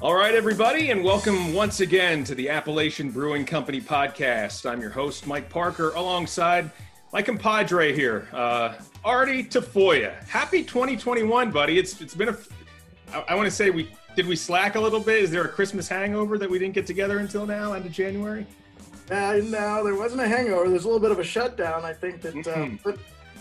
[0.00, 4.68] All right, everybody, and welcome once again to the Appalachian Brewing Company podcast.
[4.70, 6.70] I'm your host, Mike Parker, alongside
[7.12, 10.12] my compadre here, uh, Artie Tafoya.
[10.28, 11.78] Happy 2021, buddy.
[11.78, 12.36] It's it's been a.
[13.14, 15.22] I, I want to say we did we slack a little bit.
[15.22, 18.46] Is there a Christmas hangover that we didn't get together until now, end of January?
[19.10, 20.68] Uh, no, there wasn't a hangover.
[20.68, 21.84] There's a little bit of a shutdown.
[21.84, 22.82] I think that uh, Mhm.
[22.82, 23.00] put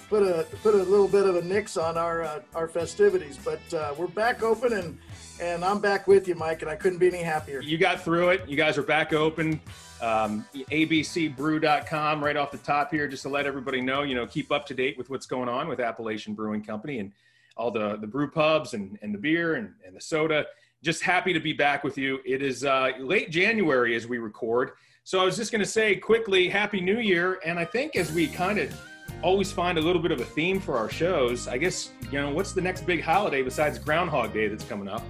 [0.10, 3.38] put a put a little bit of a nix on our uh, our festivities.
[3.44, 4.98] But uh, we're back open and
[5.40, 6.62] and I'm back with you, Mike.
[6.62, 7.62] And I couldn't be any happier.
[7.62, 8.48] You got through it.
[8.48, 9.60] You guys are back open.
[10.02, 14.52] Um, abcbrew.com right off the top here, just to let everybody know, you know, keep
[14.52, 17.12] up to date with what's going on with Appalachian Brewing Company and
[17.56, 20.46] all the, the brew pubs and, and the beer and, and the soda.
[20.82, 22.20] Just happy to be back with you.
[22.26, 24.72] It is uh, late January as we record.
[25.06, 27.40] So I was just going to say quickly, Happy New Year.
[27.46, 28.78] And I think as we kind of
[29.22, 32.30] always find a little bit of a theme for our shows, I guess, you know,
[32.34, 35.04] what's the next big holiday besides Groundhog Day that's coming up?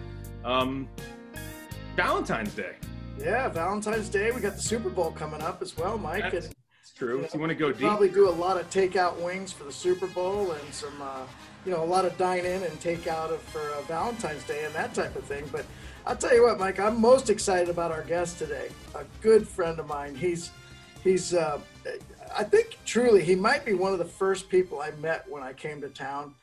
[0.43, 0.87] Um,
[1.95, 2.75] Valentine's Day.
[3.19, 4.31] Yeah, Valentine's Day.
[4.31, 6.23] We got the Super Bowl coming up as well, Mike.
[6.23, 7.21] That's and it's true.
[7.21, 9.71] If you want to go deep, probably do a lot of takeout wings for the
[9.71, 11.25] Super Bowl and some, uh,
[11.65, 14.65] you know, a lot of dine in and take out of, for uh, Valentine's Day
[14.65, 15.47] and that type of thing.
[15.51, 15.65] But
[16.05, 18.69] I'll tell you what, Mike, I'm most excited about our guest today.
[18.95, 20.15] A good friend of mine.
[20.15, 20.51] He's,
[21.03, 21.59] he's, uh,
[22.35, 25.53] I think truly he might be one of the first people I met when I
[25.53, 26.33] came to town.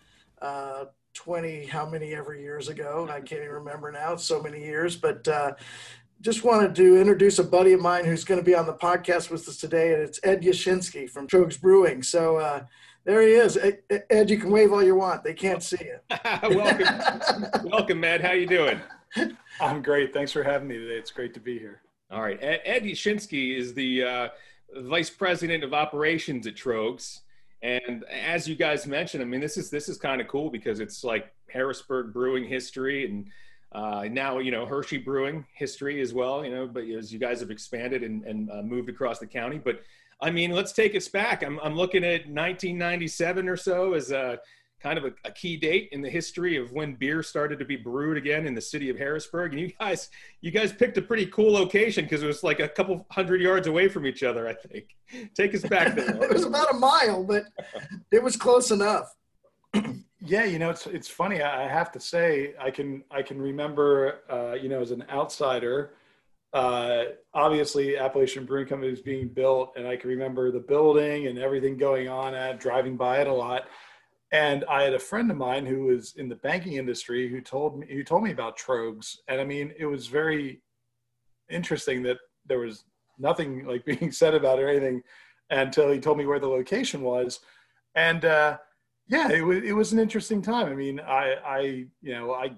[1.11, 4.63] Uh, 20 how many ever years ago i can't even remember now it's so many
[4.63, 5.53] years but uh,
[6.21, 9.31] just wanted to introduce a buddy of mine who's going to be on the podcast
[9.31, 12.03] with us today, and it's Ed Yashinsky from Tröegs Brewing.
[12.03, 12.65] So uh,
[13.05, 13.57] there he is.
[13.57, 13.79] Ed,
[14.11, 15.99] Ed, you can wave all you want; they can't see you.
[16.51, 18.21] welcome, welcome, Ed.
[18.21, 18.81] How you doing?
[19.61, 20.13] I'm great.
[20.13, 20.97] Thanks for having me today.
[20.97, 21.81] It's great to be here.
[22.11, 24.29] All right, Ed, Ed Yashinsky is the uh,
[24.77, 27.21] vice president of operations at Tröegs,
[27.63, 30.81] and as you guys mentioned, I mean, this is this is kind of cool because
[30.81, 33.29] it's like Harrisburg brewing history and.
[33.73, 36.45] Uh, now you know Hershey Brewing history as well.
[36.45, 39.59] You know, but as you guys have expanded and, and uh, moved across the county,
[39.59, 39.83] but
[40.23, 41.43] I mean, let's take us back.
[41.43, 44.39] I'm, I'm looking at 1997 or so as a
[44.81, 47.77] kind of a, a, key date in the history of when beer started to be
[47.77, 49.53] brewed again in the city of Harrisburg.
[49.53, 50.09] And you guys,
[50.41, 53.67] you guys picked a pretty cool location because it was like a couple hundred yards
[53.67, 54.49] away from each other.
[54.49, 54.97] I think.
[55.35, 56.23] Take us back there.
[56.23, 57.45] it was about a mile, but
[58.11, 59.15] it was close enough.
[60.23, 61.41] Yeah, you know, it's it's funny.
[61.41, 65.95] I have to say, I can I can remember, uh, you know, as an outsider,
[66.53, 71.39] uh, obviously Appalachian Brewing Company was being built, and I can remember the building and
[71.39, 73.69] everything going on at driving by it a lot.
[74.33, 77.79] And I had a friend of mine who was in the banking industry who told
[77.79, 80.63] me who told me about Tröegs, and I mean, it was very
[81.49, 82.85] interesting that there was
[83.19, 85.03] nothing like being said about it or anything
[85.51, 87.41] until he told me where the location was,
[87.95, 88.25] and.
[88.25, 88.59] uh
[89.11, 90.69] yeah, it was it was an interesting time.
[90.69, 91.61] I mean, I I
[92.01, 92.53] you know I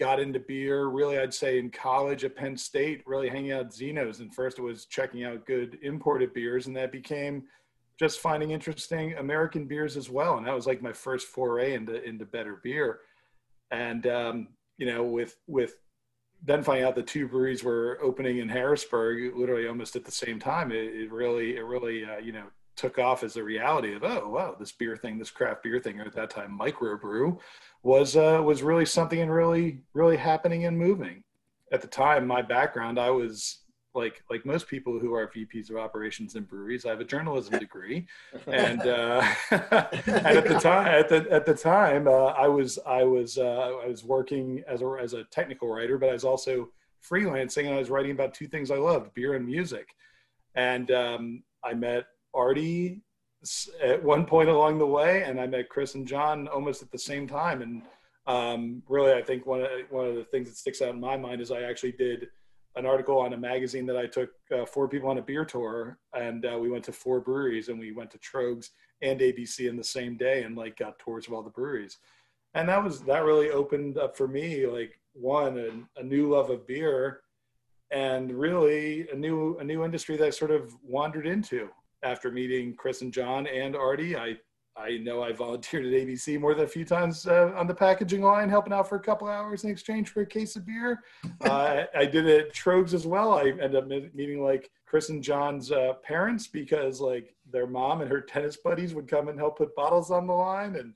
[0.00, 3.72] got into beer really I'd say in college at Penn State, really hanging out at
[3.72, 7.44] Zeno's, and first it was checking out good imported beers, and that became
[8.02, 12.02] just finding interesting American beers as well, and that was like my first foray into
[12.02, 12.98] into better beer,
[13.70, 15.76] and um, you know with with
[16.44, 20.40] then finding out the two breweries were opening in Harrisburg, literally almost at the same
[20.40, 24.02] time, it, it really it really uh, you know took off as a reality of
[24.02, 27.38] oh wow this beer thing this craft beer thing or at that time microbrew
[27.82, 31.22] was uh, was really something and really really happening and moving.
[31.70, 33.61] At the time my background i was
[33.94, 37.58] like like most people who are vps of operations in breweries i have a journalism
[37.58, 38.06] degree
[38.46, 43.02] and uh, and at the time at the at the time uh, i was i
[43.02, 46.68] was uh, i was working as a as a technical writer but i was also
[47.06, 49.88] freelancing and i was writing about two things i loved beer and music
[50.54, 52.04] and um, i met
[52.34, 53.02] Artie
[53.82, 56.98] at one point along the way, and I met Chris and John almost at the
[56.98, 57.62] same time.
[57.62, 57.82] And
[58.26, 61.16] um, really, I think one of one of the things that sticks out in my
[61.16, 62.28] mind is I actually did
[62.76, 65.98] an article on a magazine that I took uh, four people on a beer tour,
[66.14, 68.70] and uh, we went to four breweries, and we went to Tröegs
[69.02, 71.98] and ABC in the same day, and like got tours of all the breweries.
[72.54, 76.50] And that was that really opened up for me like one a, a new love
[76.50, 77.20] of beer,
[77.90, 81.68] and really a new a new industry that I sort of wandered into
[82.02, 84.16] after meeting Chris and John and Artie.
[84.16, 84.36] I
[84.76, 88.22] I know I volunteered at ABC more than a few times uh, on the packaging
[88.22, 91.02] line, helping out for a couple hours in exchange for a case of beer.
[91.42, 93.32] Uh, I did it at Tröegs as well.
[93.32, 98.10] I ended up meeting like Chris and John's uh, parents because like their mom and
[98.10, 100.94] her tennis buddies would come and help put bottles on the line, and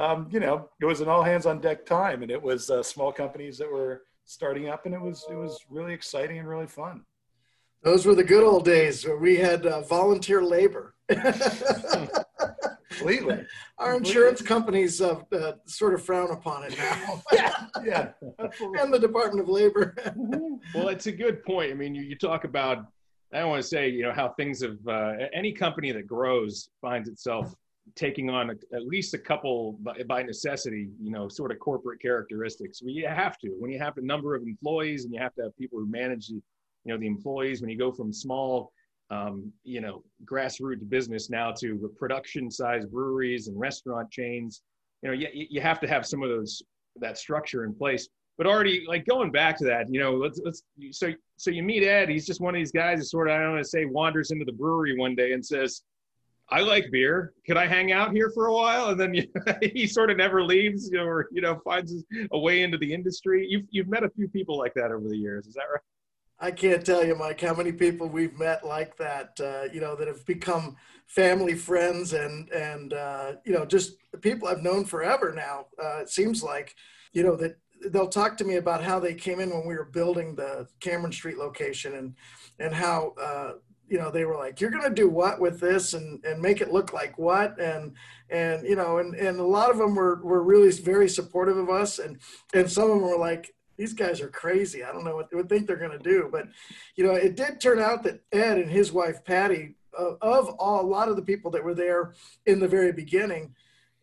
[0.00, 2.82] um, you know it was an all hands on deck time, and it was uh,
[2.82, 6.66] small companies that were starting up, and it was it was really exciting and really
[6.66, 7.04] fun.
[7.82, 10.94] Those were the good old days where we had uh, volunteer labor.
[12.96, 13.44] Completely.
[13.78, 17.22] our insurance companies uh, uh, sort of frown upon it now.
[17.32, 17.54] yeah,
[17.84, 18.08] yeah,
[18.80, 19.94] and the Department of Labor.
[20.74, 21.70] well, it's a good point.
[21.70, 22.86] I mean, you, you talk about
[23.32, 26.68] I don't want to say you know how things have uh, any company that grows
[26.80, 27.54] finds itself
[27.96, 32.00] taking on a, at least a couple by, by, necessity, you know, sort of corporate
[32.00, 32.80] characteristics.
[32.82, 35.42] Well, you have to when you have a number of employees and you have to
[35.42, 36.34] have people who manage the,
[36.84, 37.60] you know, the employees.
[37.60, 38.72] When you go from small,
[39.10, 44.62] um, you know, grassroots business now to production-sized breweries and restaurant chains,
[45.02, 46.62] you know, you, you have to have some of those
[46.96, 48.08] that structure in place.
[48.36, 51.84] But Artie, like going back to that, you know, let's let's so so you meet
[51.84, 52.08] Ed.
[52.08, 54.30] He's just one of these guys that sort of I don't want to say wanders
[54.30, 55.82] into the brewery one day and says,
[56.50, 57.32] I like beer.
[57.46, 58.88] Could I hang out here for a while?
[58.90, 59.14] And then
[59.74, 61.94] he sort of never leaves, you know, or you know, finds
[62.32, 63.46] a way into the industry.
[63.48, 65.46] You've you've met a few people like that over the years.
[65.46, 65.80] Is that right?
[66.40, 69.38] I can't tell you, Mike, how many people we've met like that.
[69.40, 70.76] Uh, you know, that have become
[71.06, 75.66] family friends and and uh, you know just people I've known forever now.
[75.82, 76.74] Uh, it seems like,
[77.12, 77.56] you know, that
[77.90, 81.12] they'll talk to me about how they came in when we were building the Cameron
[81.12, 82.14] Street location and
[82.58, 83.52] and how uh,
[83.88, 86.60] you know they were like you're going to do what with this and and make
[86.60, 87.92] it look like what and
[88.30, 91.70] and you know and and a lot of them were were really very supportive of
[91.70, 92.18] us and
[92.54, 95.36] and some of them were like these guys are crazy i don't know what they
[95.36, 96.46] would think they're going to do but
[96.96, 100.80] you know it did turn out that ed and his wife patty uh, of all
[100.80, 102.14] a lot of the people that were there
[102.46, 103.54] in the very beginning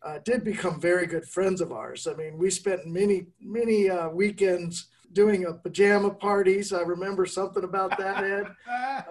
[0.02, 4.08] uh, did become very good friends of ours i mean we spent many many uh,
[4.08, 6.72] weekends doing a pajama parties.
[6.72, 8.46] I remember something about that, Ed.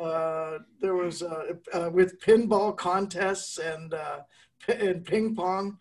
[0.02, 4.20] Uh, there was uh, uh, with pinball contests and uh,
[4.68, 5.78] and ping pong.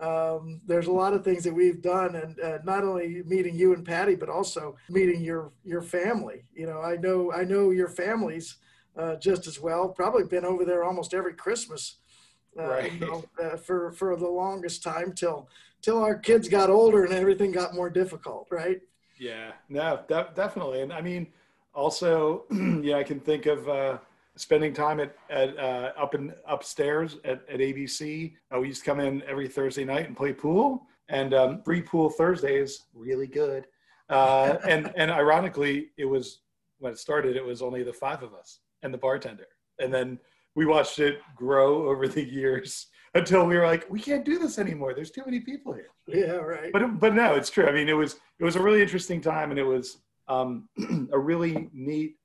[0.00, 3.74] Um, there's a lot of things that we've done, and uh, not only meeting you
[3.74, 6.44] and Patty, but also meeting your your family.
[6.54, 8.56] You know, I know I know your families
[8.96, 9.88] uh, just as well.
[9.88, 11.96] Probably been over there almost every Christmas.
[12.56, 12.92] right.
[12.92, 13.24] You know,
[13.58, 15.48] for for the longest time till
[15.82, 18.46] till our kids got older and everything got more difficult.
[18.50, 18.80] Right.
[19.18, 20.80] Yeah, no, de- definitely.
[20.80, 21.26] And I mean,
[21.74, 22.44] also,
[22.82, 23.98] yeah, I can think of uh,
[24.36, 28.34] spending time at, at uh, up and upstairs at, at ABC.
[28.54, 31.82] Uh, we used to come in every Thursday night and play pool, and um, free
[31.82, 33.66] pool Thursdays, really good.
[34.08, 36.40] Uh, and and ironically, it was
[36.78, 39.48] when it started, it was only the five of us and the bartender,
[39.78, 40.18] and then
[40.54, 44.58] we watched it grow over the years until we were like, we can't do this
[44.58, 44.94] anymore.
[44.94, 45.90] There's too many people here.
[46.06, 46.72] Yeah, right.
[46.72, 47.66] But but no, it's true.
[47.66, 49.98] I mean, it was it was a really interesting time, and it was
[50.28, 50.68] um,
[51.12, 52.16] a really neat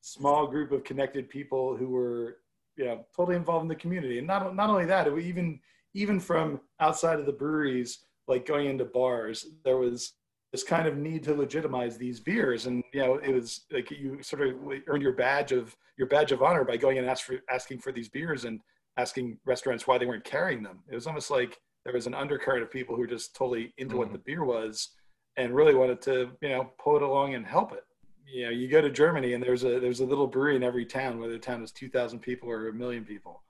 [0.00, 2.38] small group of connected people who were
[2.76, 5.60] you know totally involved in the community, and not not only that, it was even
[5.94, 10.12] even from outside of the breweries, like going into bars, there was
[10.52, 14.20] this kind of need to legitimize these beers and you know it was like you
[14.20, 14.56] sort of
[14.88, 17.92] earned your badge of your badge of honor by going and ask for, asking for
[17.92, 18.58] these beers and
[18.96, 20.80] asking restaurants why they weren't carrying them.
[20.90, 23.92] It was almost like there was an undercurrent of people who were just totally into
[23.92, 23.98] mm-hmm.
[23.98, 24.90] what the beer was
[25.36, 27.84] and really wanted to, you know, pull it along and help it.
[28.32, 30.86] You know, you go to Germany and there's a there's a little brewery in every
[30.86, 33.42] town, whether the town is two thousand people or a million people.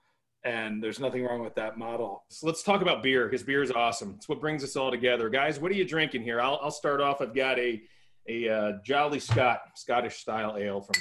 [0.43, 2.25] And there's nothing wrong with that model.
[2.31, 4.15] So let's talk about beer because beer is awesome.
[4.17, 5.61] It's what brings us all together, guys.
[5.61, 6.41] What are you drinking here?
[6.41, 7.21] I'll, I'll start off.
[7.21, 7.82] I've got a
[8.29, 10.94] a uh, Jolly Scott Scottish style ale from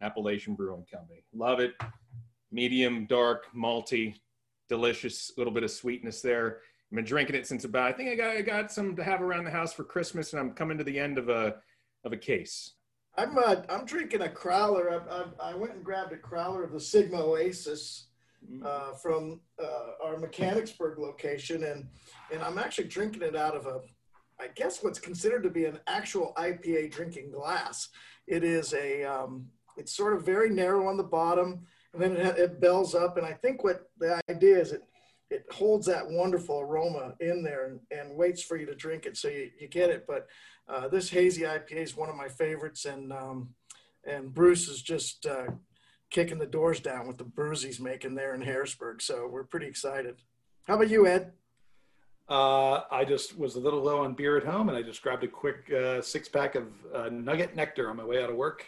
[0.00, 1.24] Appalachian Brewing Company.
[1.34, 1.74] Love it.
[2.52, 4.14] Medium, dark, malty,
[4.68, 6.60] delicious little bit of sweetness there.
[6.90, 9.20] I've been drinking it since about I think I got I got some to have
[9.20, 11.56] around the house for Christmas, and I'm coming to the end of a
[12.04, 12.72] of a case.
[13.18, 14.92] I'm uh, I'm drinking a crowler.
[14.92, 18.08] I, I, I, went and grabbed a crowler of the Sigma Oasis
[18.50, 18.64] mm.
[18.64, 21.86] uh, from uh, our Mechanicsburg location, and
[22.32, 23.80] and I'm actually drinking it out of a
[24.38, 27.88] I guess what's considered to be an actual IPA drinking glass.
[28.26, 29.46] It is a um,
[29.76, 33.16] it's sort of very narrow on the bottom and then it, it bells up.
[33.16, 34.82] And I think what the idea is it
[35.30, 39.16] it holds that wonderful aroma in there and, and waits for you to drink it
[39.16, 40.04] so you, you get it.
[40.06, 40.28] But
[40.68, 43.50] uh, this hazy IPA is one of my favorites, and um,
[44.04, 45.46] and Bruce is just uh,
[46.10, 49.02] kicking the doors down with the brews he's making there in Harrisburg.
[49.02, 50.16] So we're pretty excited.
[50.66, 51.32] How about you, Ed?
[52.28, 55.22] Uh, I just was a little low on beer at home, and I just grabbed
[55.22, 58.66] a quick uh, six pack of uh, Nugget Nectar on my way out of work,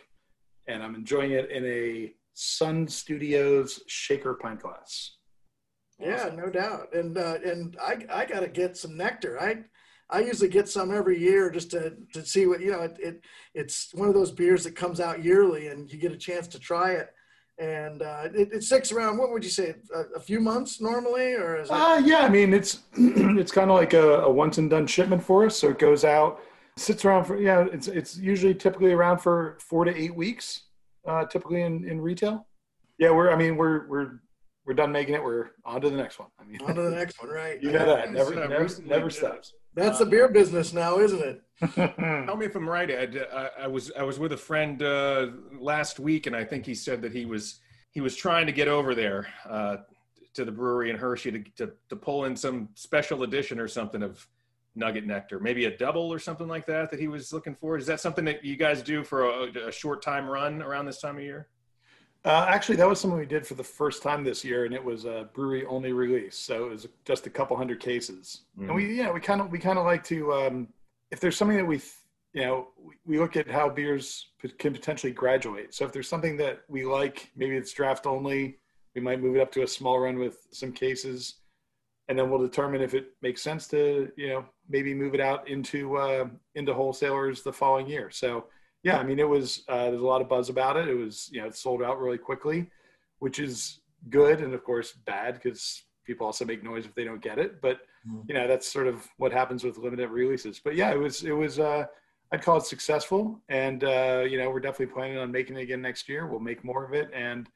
[0.69, 5.18] and I'm enjoying it in a Sun Studios shaker pint glass.
[5.99, 6.95] Yeah, no doubt.
[6.95, 9.41] And uh, and I I got to get some nectar.
[9.41, 9.65] I
[10.11, 12.83] I usually get some every year just to to see what you know.
[12.83, 13.25] It, it
[13.55, 16.59] it's one of those beers that comes out yearly, and you get a chance to
[16.59, 17.11] try it.
[17.59, 19.19] And uh, it, it sticks around.
[19.19, 19.75] What would you say?
[19.93, 21.73] A, a few months normally, or is it?
[21.73, 25.23] Uh, yeah, I mean it's it's kind of like a, a once and done shipment
[25.23, 25.59] for us.
[25.59, 26.41] So it goes out,
[26.77, 27.67] sits around for yeah.
[27.73, 30.63] It's it's usually typically around for four to eight weeks
[31.09, 32.47] uh, typically in, in retail.
[32.99, 34.21] Yeah, we're I mean we're we're
[34.69, 35.25] we're done making it.
[35.25, 36.29] We're on to the next one.
[36.39, 37.61] I mean, on to the next one, right?
[37.63, 39.55] You know that never never, never stops.
[39.75, 41.43] That's the beer business now, isn't it?
[42.27, 43.27] Tell me if I'm right, Ed.
[43.33, 46.75] I, I was I was with a friend uh, last week, and I think he
[46.75, 47.61] said that he was
[47.93, 49.79] he was trying to get over there uh,
[50.35, 54.03] to the brewery in Hershey to, to, to pull in some special edition or something
[54.03, 54.27] of
[54.75, 57.79] Nugget Nectar, maybe a double or something like that that he was looking for.
[57.79, 61.01] Is that something that you guys do for a, a short time run around this
[61.01, 61.49] time of year?
[62.25, 64.85] Uh, actually, that was something we did for the first time this year, and it
[64.85, 68.43] was a brewery only release, so it was just a couple hundred cases.
[68.59, 68.67] Mm-hmm.
[68.67, 70.69] And we, yeah, we kind of we kind of like to um,
[71.11, 71.81] if there's something that we,
[72.33, 72.69] you know,
[73.07, 74.27] we look at how beers
[74.59, 75.75] can potentially graduate.
[75.75, 78.59] So if there's something that we like, maybe it's draft only,
[78.95, 81.37] we might move it up to a small run with some cases,
[82.09, 85.49] and then we'll determine if it makes sense to, you know, maybe move it out
[85.49, 88.11] into uh, into wholesalers the following year.
[88.11, 88.47] So
[88.83, 90.89] yeah, I mean, it was uh, there's a lot of buzz about it.
[90.89, 92.71] It was you know it sold out really quickly,
[93.19, 93.81] which is
[94.11, 97.61] good and of course bad because people also make noise if they don't get it.
[97.61, 98.21] But mm-hmm.
[98.29, 100.61] you know that's sort of what happens with limited releases.
[100.61, 101.87] But yeah, it was it was uh,
[102.33, 105.83] I'd call it successful, and uh, you know we're definitely planning on making it again
[105.83, 106.27] next year.
[106.27, 107.49] We'll make more of it, and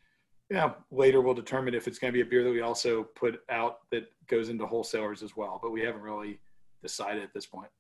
[0.51, 3.05] you know later we'll determine if it's going to be a beer that we also
[3.15, 5.61] put out that goes into wholesalers as well.
[5.63, 6.41] But we haven't really
[6.83, 7.71] decided at this point.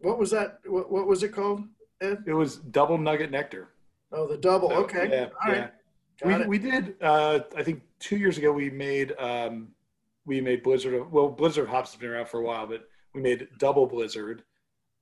[0.00, 0.58] What was that?
[0.66, 1.62] What, what was it called?
[2.00, 3.68] It was double nugget nectar.
[4.12, 4.70] Oh, the double.
[4.70, 5.08] So, okay.
[5.10, 5.68] Yeah, All yeah.
[6.24, 6.94] We, we did.
[7.00, 9.68] Uh, I think two years ago we made um,
[10.26, 11.10] we made Blizzard.
[11.10, 14.42] Well, Blizzard hops has been around for a while, but we made Double Blizzard.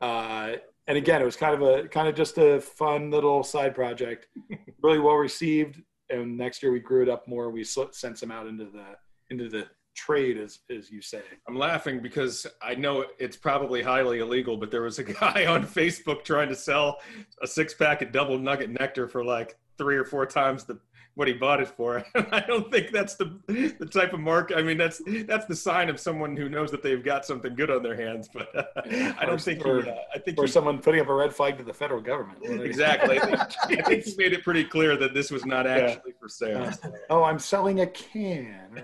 [0.01, 0.53] Uh,
[0.87, 4.29] and again, it was kind of a kind of just a fun little side project,
[4.83, 5.83] really well received.
[6.11, 7.51] And next year we grew it up more.
[7.51, 8.85] We sent some out into the
[9.31, 11.23] into the trade, as as you say.
[11.49, 15.67] I'm laughing because I know it's probably highly illegal, but there was a guy on
[15.67, 17.01] Facebook trying to sell
[17.43, 20.79] a six pack of double nugget nectar for like three or four times the
[21.17, 22.05] what he bought it for.
[22.15, 23.41] I don't think that's the
[23.79, 24.53] the type of mark.
[24.55, 27.71] I mean, that's that's the sign of someone who knows that they've got something good
[27.71, 28.29] on their hands.
[28.33, 31.09] But uh, I don't think or, he, uh, I think or he, someone putting up
[31.09, 32.39] a red flag to the federal government.
[32.67, 33.19] Exactly.
[33.21, 36.21] I think, I think, he made it pretty clear that this was not actually yeah.
[36.21, 36.71] for sale.
[37.11, 38.83] oh, I'm selling a can.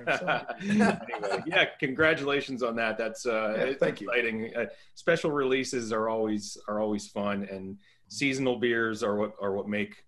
[0.63, 1.65] anyway, yeah.
[1.81, 2.97] Congratulations on that.
[2.97, 4.45] That's uh, yeah, thank exciting.
[4.45, 4.53] You.
[4.57, 9.69] Uh, special releases are always are always fun, and seasonal beers are what are what
[9.69, 10.05] make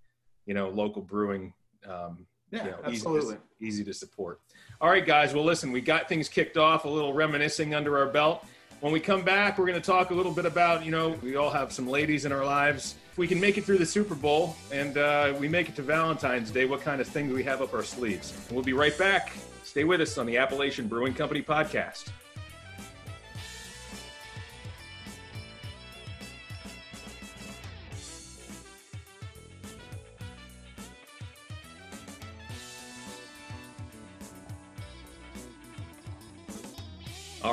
[0.46, 1.52] you know local brewing
[1.88, 3.34] um, yeah, you know, absolutely.
[3.34, 4.40] Easy to, easy to support.
[4.80, 5.34] All right, guys.
[5.34, 8.44] Well, listen, we got things kicked off, a little reminiscing under our belt.
[8.80, 11.36] When we come back, we're going to talk a little bit about, you know, we
[11.36, 12.96] all have some ladies in our lives.
[13.12, 15.82] If we can make it through the Super Bowl and uh, we make it to
[15.82, 18.34] Valentine's Day, what kind of things we have up our sleeves?
[18.50, 19.32] We'll be right back.
[19.62, 22.10] Stay with us on the Appalachian Brewing Company podcast.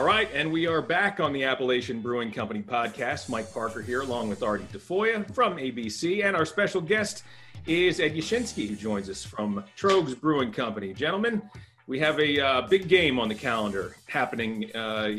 [0.02, 3.30] All right, and we are back on the Appalachian Brewing Company podcast.
[3.30, 7.22] Mike Parker here, along with Artie Tafoya from ABC, and our special guest
[7.68, 10.92] is Ed Yashinsky, who joins us from Tröegs Brewing Company.
[10.92, 11.40] Gentlemen,
[11.86, 15.12] we have a uh, big game on the calendar happening uh,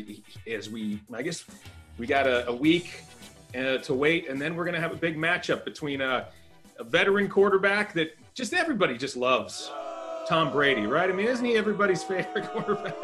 [0.51, 1.45] as we, I guess,
[1.97, 3.03] we got a, a week
[3.57, 6.27] uh, to wait, and then we're going to have a big matchup between a,
[6.77, 9.71] a veteran quarterback that just everybody just loves,
[10.27, 11.09] Tom Brady, right?
[11.09, 12.97] I mean, isn't he everybody's favorite quarterback?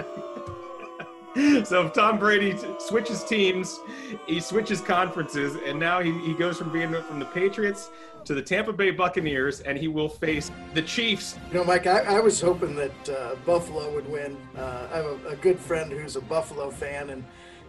[1.64, 3.80] So if Tom Brady switches teams,
[4.28, 7.92] he switches conferences, and now he, he goes from being from the Patriots
[8.26, 11.38] to the Tampa Bay Buccaneers, and he will face the Chiefs.
[11.50, 14.38] You know, Mike, I, I was hoping that uh, Buffalo would win.
[14.58, 17.24] Uh, I have a, a, good friend who's a Buffalo fan, and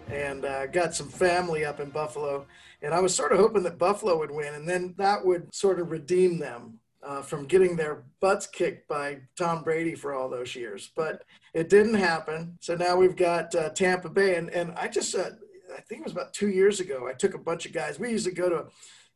[0.08, 2.46] and uh, got some family up in Buffalo,
[2.82, 5.78] and I was sort of hoping that Buffalo would win, and then that would sort
[5.78, 10.54] of redeem them uh, from getting their butts kicked by Tom Brady for all those
[10.54, 10.90] years.
[10.94, 11.22] But
[11.54, 12.58] it didn't happen.
[12.60, 14.36] So now we've got uh, Tampa Bay.
[14.36, 15.30] And, and I just, uh,
[15.76, 17.98] I think it was about two years ago, I took a bunch of guys.
[17.98, 18.66] We used to go to,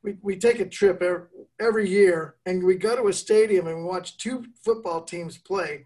[0.02, 1.26] we, we take a trip every,
[1.60, 5.84] every year and we go to a stadium and we watch two football teams play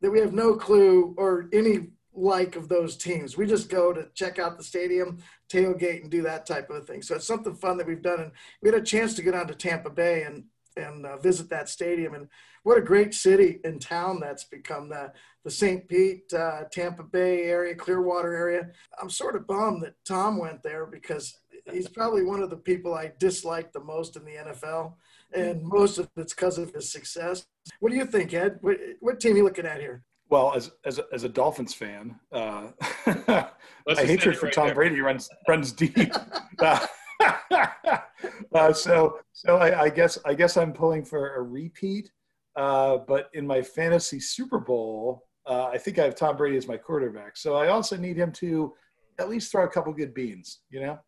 [0.00, 3.36] that we have no clue or any like of those teams.
[3.36, 7.02] We just go to check out the stadium, tailgate, and do that type of thing.
[7.02, 8.20] So it's something fun that we've done.
[8.20, 10.44] And we had a chance to get down to Tampa Bay and
[10.78, 12.14] and uh, visit that stadium.
[12.14, 12.28] And
[12.62, 15.12] what a great city and town that's become the,
[15.44, 15.86] the St.
[15.88, 18.68] Pete, uh, Tampa Bay area, Clearwater area.
[19.00, 21.38] I'm sort of bummed that Tom went there because
[21.70, 24.94] he's probably one of the people I dislike the most in the NFL.
[25.34, 27.44] And most of it's because of his success.
[27.80, 28.58] What do you think, Ed?
[28.62, 30.02] What, what team are you looking at here?
[30.30, 32.68] Well, as as a, as a Dolphins fan, uh,
[33.06, 33.46] my
[33.94, 34.74] hatred for right Tom there.
[34.74, 36.12] Brady runs runs deep.
[36.60, 36.84] Uh,
[38.54, 42.10] uh, so so I, I, guess I guess I'm pulling for a repeat.
[42.56, 46.66] Uh, but in my fantasy Super Bowl, uh, I think I have Tom Brady as
[46.66, 47.36] my quarterback.
[47.36, 48.74] So I also need him to
[49.18, 50.98] at least throw a couple good beans, you know?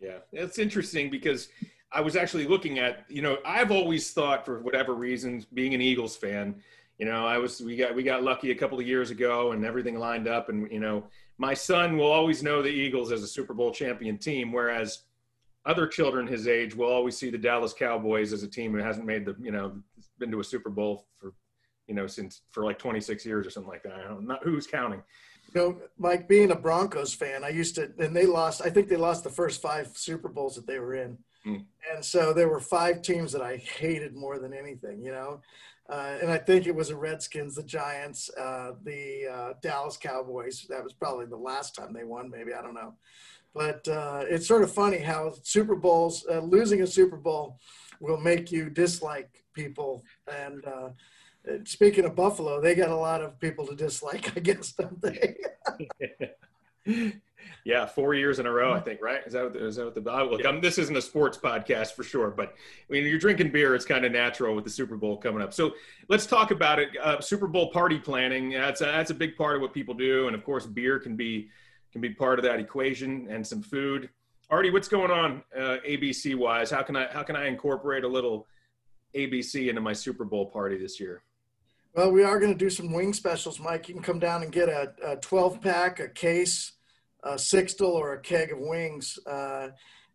[0.00, 1.48] Yeah, it's interesting because
[1.92, 5.80] I was actually looking at, you know, I've always thought for whatever reasons, being an
[5.80, 6.62] Eagles fan,
[6.98, 9.64] you know, I was we got we got lucky a couple of years ago and
[9.64, 11.04] everything lined up and you know,
[11.38, 15.02] my son will always know the Eagles as a Super Bowl champion team whereas
[15.68, 19.06] other children his age will always see the Dallas Cowboys as a team that hasn't
[19.06, 19.80] made the, you know,
[20.18, 21.34] been to a Super Bowl for
[21.88, 23.94] you know, since for like 26 years or something like that.
[23.94, 25.02] I don't know who's counting.
[25.54, 28.88] You know, Mike, being a Broncos fan, I used to, and they lost, I think
[28.88, 31.16] they lost the first five Super Bowls that they were in.
[31.46, 31.64] Mm.
[31.94, 35.40] And so there were five teams that I hated more than anything, you know.
[35.88, 40.66] Uh, and I think it was the Redskins, the Giants, uh, the uh, Dallas Cowboys.
[40.68, 42.52] That was probably the last time they won, maybe.
[42.52, 42.94] I don't know.
[43.54, 47.58] But uh, it's sort of funny how Super Bowls, uh, losing a Super Bowl
[48.00, 50.04] will make you dislike people.
[50.30, 50.90] And, uh,
[51.64, 55.36] speaking of Buffalo, they got a lot of people to dislike, I guess, don't they?
[57.64, 59.20] yeah, four years in a row, I think, right?
[59.26, 60.42] Is that what the, is that what the look?
[60.42, 60.58] Yeah.
[60.60, 62.54] this isn't a sports podcast for sure, but
[62.88, 65.52] when you're drinking beer, it's kind of natural with the Super Bowl coming up.
[65.52, 65.72] So
[66.08, 66.90] let's talk about it.
[67.00, 68.50] Uh, Super Bowl party planning.
[68.50, 71.16] That's a, that's a big part of what people do, and of course, beer can
[71.16, 71.50] be
[71.92, 74.10] can be part of that equation, and some food.
[74.50, 76.70] Artie, what's going on uh, ABC wise?
[76.70, 78.46] How can I how can I incorporate a little
[79.14, 81.22] ABC into my Super Bowl party this year?
[81.94, 83.88] Well, we are going to do some wing specials, Mike.
[83.88, 86.72] You can come down and get a, a 12 pack, a case,
[87.22, 89.18] a sixtel, or a keg of wings.
[89.26, 89.68] Uh,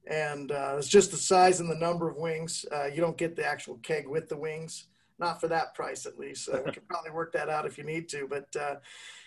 [0.08, 2.66] and uh, it's just the size and the number of wings.
[2.72, 6.18] Uh, you don't get the actual keg with the wings, not for that price at
[6.18, 6.50] least.
[6.52, 8.28] we can probably work that out if you need to.
[8.30, 8.76] But uh,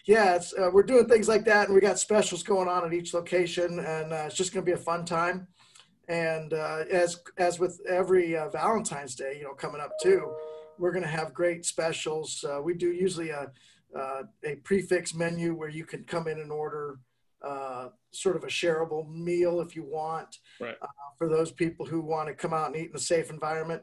[0.07, 3.15] yeah, uh, we're doing things like that, and we got specials going on at each
[3.15, 5.49] location, and uh, it's just going to be a fun time.
[6.09, 10.33] And as as with every Valentine's Day, you know, coming up too
[10.79, 12.45] we're going to have great specials.
[12.45, 13.51] Uh, we do usually a,
[13.97, 16.99] uh, a prix fixe menu where you can come in and order
[17.45, 20.77] uh, sort of a shareable meal if you want right.
[20.81, 20.87] Uh,
[21.19, 23.83] for those people who want to come out and eat in a safe environment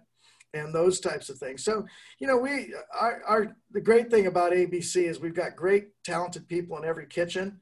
[0.53, 1.63] and those types of things.
[1.63, 1.85] So,
[2.19, 6.47] you know, we, our, our, the great thing about ABC is we've got great talented
[6.47, 7.59] people in every kitchen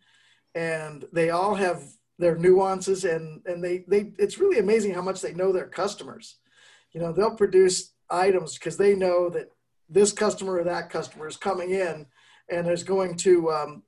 [0.56, 1.84] and they all have
[2.19, 6.38] their nuances and, and they, they, it's really amazing how much they know their customers.
[6.91, 9.47] You know, they'll produce items because they know that
[9.89, 12.06] this customer or that customer is coming in
[12.49, 13.84] and is going to um,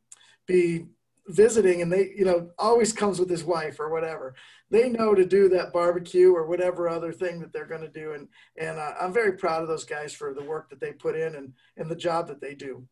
[0.47, 0.85] be
[1.27, 4.35] visiting and they you know always comes with his wife or whatever.
[4.69, 8.13] They know to do that barbecue or whatever other thing that they're going to do.
[8.13, 11.15] And and uh, i'm very proud of those guys for the work that they put
[11.15, 12.85] in and and the job that they do.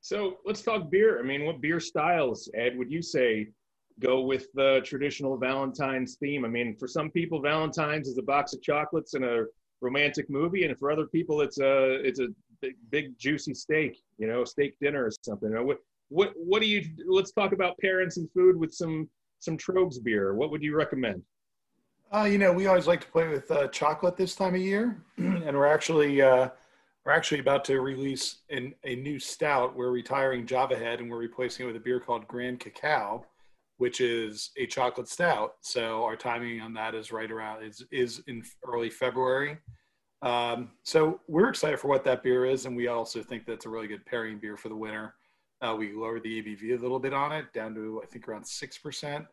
[0.00, 1.20] So let's talk beer.
[1.20, 3.48] I mean what beer styles ed would you say
[4.00, 6.44] go with the traditional valentine's theme?
[6.44, 9.44] I mean for some people valentine's is a box of chocolates and a
[9.80, 12.28] romantic movie, and for other people, it's a it's a
[12.60, 15.50] big, big juicy steak, you know, steak dinner or something.
[15.64, 16.84] what what what do you?
[17.06, 20.34] Let's talk about parents and food with some some Tröegs beer.
[20.34, 21.22] What would you recommend?
[22.10, 25.02] Uh, you know, we always like to play with uh, chocolate this time of year,
[25.18, 26.48] and we're actually uh,
[27.04, 29.76] we're actually about to release in a new stout.
[29.76, 33.24] We're retiring Java Head, and we're replacing it with a beer called Grand Cacao
[33.78, 35.54] which is a chocolate stout.
[35.62, 39.58] So our timing on that is right around is is in early February.
[40.20, 43.68] Um, so we're excited for what that beer is, and we also think that's a
[43.68, 45.14] really good pairing beer for the winter.
[45.60, 48.46] Uh, we lowered the ABV a little bit on it, down to I think around
[48.46, 49.24] six percent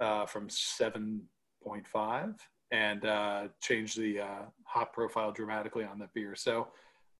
[0.00, 1.22] uh, from seven
[1.62, 2.34] point five,
[2.70, 6.34] and uh, changed the uh, hop profile dramatically on that beer.
[6.34, 6.68] So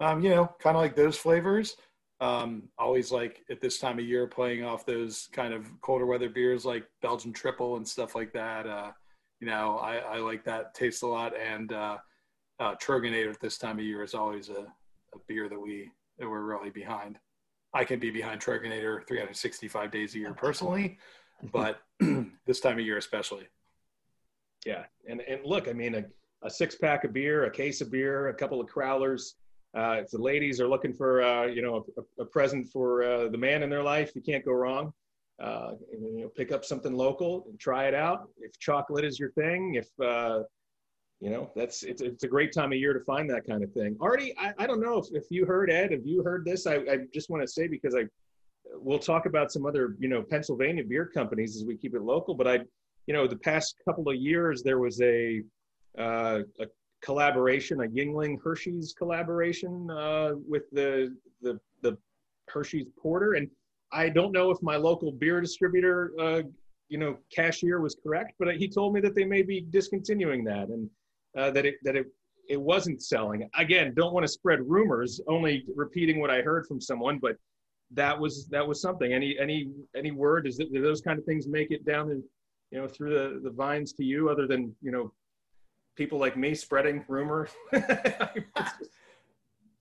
[0.01, 1.77] um, you know, kind of like those flavors.
[2.21, 6.29] Um, always like at this time of year playing off those kind of colder weather
[6.29, 8.67] beers like Belgian triple and stuff like that.
[8.67, 8.91] Uh,
[9.41, 11.33] you know, I, I, like that taste a lot.
[11.37, 11.99] And uh,
[12.59, 14.67] uh, Troegenator at this time of year is always a,
[15.15, 17.19] a beer that we that we're really behind.
[17.75, 20.99] I can be behind Troegenator 365 days a year personally,
[21.53, 21.81] but
[22.47, 23.49] this time of year especially.
[24.67, 26.05] Yeah, and and look, I mean, a,
[26.43, 29.35] a six pack of beer, a case of beer, a couple of crowlers
[29.77, 33.29] uh, if the ladies are looking for, uh, you know, a, a present for uh,
[33.29, 34.93] the man in their life, you can't go wrong.
[35.41, 38.29] Uh, and, you know, pick up something local and try it out.
[38.39, 40.43] If chocolate is your thing, if uh,
[41.21, 43.73] you know, that's it's, it's a great time of year to find that kind of
[43.73, 43.97] thing.
[44.01, 46.67] Artie, I, I don't know if, if you heard Ed, have you heard this?
[46.67, 48.05] I, I just want to say because I
[48.75, 52.35] we'll talk about some other, you know, Pennsylvania beer companies as we keep it local.
[52.35, 52.61] But I,
[53.07, 55.43] you know, the past couple of years there was a
[55.99, 56.67] uh, a
[57.03, 61.97] collaboration, a Yuengling Hershey's collaboration uh, with the, the the
[62.49, 63.49] Hershey's Porter, and
[63.93, 66.43] I don't know if my local beer distributor, uh,
[66.89, 70.69] you know, cashier was correct, but he told me that they may be discontinuing that
[70.69, 70.89] and
[71.39, 72.07] uh, that it that it
[72.49, 73.49] it wasn't selling.
[73.57, 77.37] Again, don't want to spread rumors, only repeating what I heard from someone, but
[77.93, 79.13] that was that was something.
[79.13, 80.47] Any any any word?
[80.47, 82.23] Is do those kind of things make it down the
[82.71, 85.13] you know through the the vines to you, other than you know
[85.97, 87.49] people like me spreading rumor?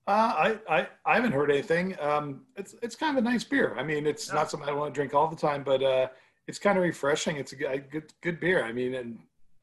[0.06, 1.94] Uh, I, I, I haven't heard anything.
[2.00, 3.76] Um, it's it's kind of a nice beer.
[3.78, 6.06] I mean, it's not something I want to drink all the time, but uh,
[6.46, 7.36] it's kind of refreshing.
[7.36, 8.64] It's a good, good good beer.
[8.64, 9.18] I mean, and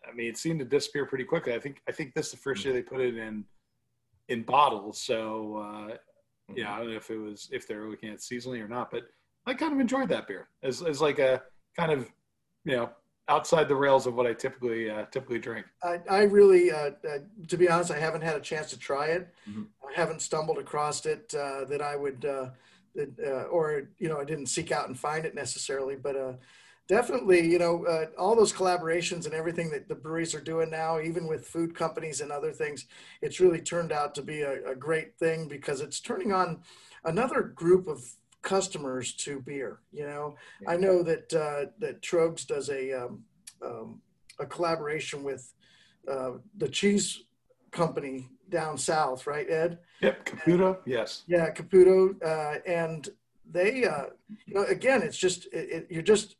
[0.10, 1.54] I mean, it seemed to disappear pretty quickly.
[1.54, 3.46] I think I think this is the first year they put it in
[4.30, 5.00] in bottles.
[5.02, 5.98] So uh,
[6.56, 9.04] yeah, I don't know if it was if they're looking at seasonally or not, but
[9.46, 11.42] I kind of enjoyed that beer as as like a
[11.78, 12.12] kind of
[12.64, 12.90] you know
[13.28, 15.66] outside the rails of what I typically uh, typically drink.
[15.84, 19.08] I, I really, uh, uh, to be honest, I haven't had a chance to try
[19.08, 19.34] it.
[19.50, 19.64] Mm-hmm.
[19.88, 22.50] I haven't stumbled across it uh, that I would, uh,
[22.94, 25.96] that, uh, or you know, I didn't seek out and find it necessarily.
[25.96, 26.40] But
[26.88, 31.28] definitely, you know, all those collaborations and everything that the breweries are doing now, even
[31.28, 32.86] with food companies and other things,
[33.22, 36.62] it's really turned out to be a, a great thing because it's turning on
[37.04, 38.04] another group of
[38.42, 39.80] customers to beer.
[39.92, 40.72] You know, yeah.
[40.72, 43.24] I know that uh, that Tröegs does a um,
[43.62, 44.02] um,
[44.40, 45.54] a collaboration with
[46.08, 47.24] uh, the cheese
[47.72, 49.80] company down south, right, Ed?
[50.02, 50.78] Yep, Caputo.
[50.86, 51.24] Yes.
[51.28, 53.10] Yeah, Caputo, uh, and
[53.52, 54.06] they, uh,
[54.46, 56.36] you know, again, it's just it, it, you're just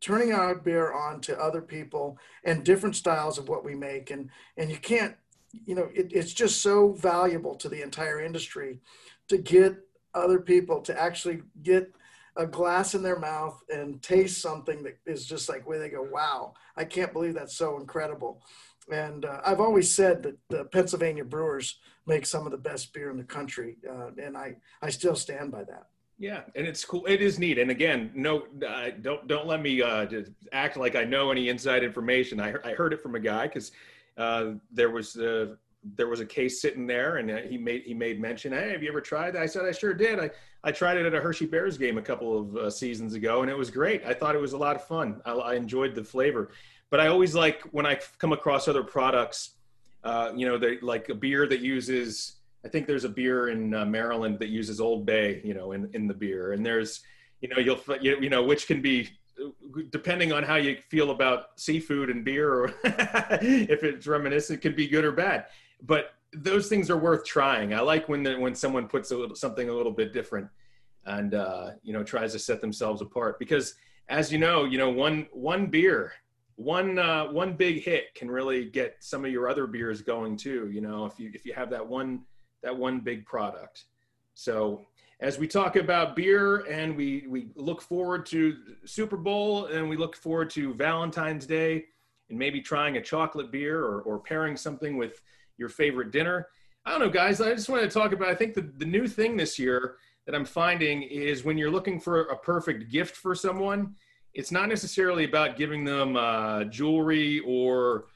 [0.00, 4.30] turning our beer on to other people and different styles of what we make, and
[4.56, 5.16] and you can't,
[5.64, 8.80] you know, it, it's just so valuable to the entire industry
[9.28, 9.76] to get
[10.14, 11.92] other people to actually get
[12.36, 16.02] a glass in their mouth and taste something that is just like where they go,
[16.02, 18.42] wow, I can't believe that's so incredible.
[18.92, 23.10] And uh, I've always said that the Pennsylvania brewers make some of the best beer
[23.10, 25.86] in the country, uh, and I I still stand by that.
[26.18, 27.04] Yeah, and it's cool.
[27.06, 27.58] It is neat.
[27.58, 30.06] And again, no, uh, don't don't let me uh,
[30.52, 32.40] act like I know any inside information.
[32.40, 33.72] I I heard it from a guy because
[34.16, 35.54] uh, there was uh,
[35.94, 38.82] there was a case sitting there and uh, he made he made mention hey have
[38.82, 40.28] you ever tried that i said i sure did i
[40.64, 43.50] i tried it at a hershey bears game a couple of uh, seasons ago and
[43.50, 46.02] it was great i thought it was a lot of fun i, I enjoyed the
[46.02, 46.50] flavor
[46.90, 49.50] but i always like when i come across other products
[50.34, 52.35] you know they like a beer that uses
[52.66, 55.88] i think there's a beer in uh, maryland that uses old bay you know in,
[55.94, 57.02] in the beer and there's
[57.40, 59.08] you know you'll you, you know which can be
[59.90, 64.88] depending on how you feel about seafood and beer or if it's reminiscent could be
[64.88, 65.46] good or bad
[65.82, 67.74] but those things are worth trying.
[67.74, 70.48] I like when the, when someone puts a little, something a little bit different
[71.06, 73.74] and uh, you know tries to set themselves apart because
[74.08, 76.12] as you know, you know one one beer,
[76.56, 80.70] one uh, one big hit can really get some of your other beers going too.
[80.70, 82.22] You know if you if you have that one
[82.66, 83.84] that one big product.
[84.34, 84.84] So
[85.20, 89.96] as we talk about beer and we we look forward to Super Bowl and we
[89.96, 91.84] look forward to Valentine's Day
[92.28, 95.22] and maybe trying a chocolate beer or, or pairing something with
[95.58, 96.48] your favorite dinner.
[96.84, 97.40] I don't know, guys.
[97.40, 98.28] I just want to talk about.
[98.28, 102.00] I think the, the new thing this year that I'm finding is when you're looking
[102.00, 103.94] for a perfect gift for someone,
[104.34, 108.06] it's not necessarily about giving them uh, jewelry or,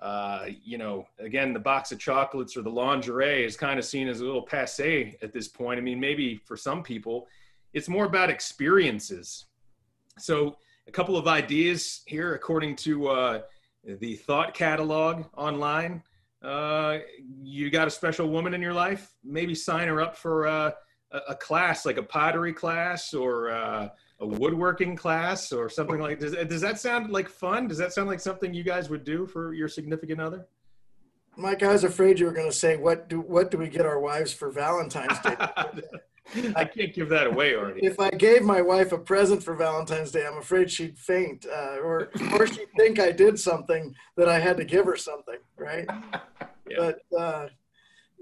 [0.00, 4.08] uh, you know, again, the box of chocolates or the lingerie is kind of seen
[4.08, 5.78] as a little passe at this point.
[5.78, 7.28] I mean, maybe for some people,
[7.72, 9.46] it's more about experiences.
[10.18, 13.42] So, a couple of ideas here, according to uh,
[13.84, 16.02] the Thought Catalog online
[16.42, 16.98] uh,
[17.42, 20.70] you got a special woman in your life, maybe sign her up for uh,
[21.28, 23.88] a, class like a pottery class or uh,
[24.20, 26.20] a woodworking class or something like.
[26.20, 27.68] Does does that sound like fun?
[27.68, 30.46] Does that sound like something you guys would do for your significant other?
[31.36, 33.86] Mike, I was afraid you were going to say, "What do what do we get
[33.86, 35.36] our wives for Valentine's Day?"
[36.54, 37.84] I can't give that away already.
[37.84, 41.78] If I gave my wife a present for Valentine's Day, I'm afraid she'd faint, uh,
[41.82, 45.88] or or she'd think I did something that I had to give her something, right?
[46.68, 46.92] Yeah.
[47.10, 47.48] But uh,